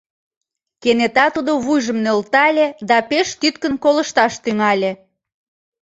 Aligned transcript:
Кенета 0.81 1.25
тудо 1.35 1.51
вуйжым 1.63 1.97
нӧлтале 2.05 2.67
да 2.89 2.97
пеш 3.09 3.27
тӱткын 3.39 3.73
колышташ 3.83 4.33
тӱҥале. 4.43 4.91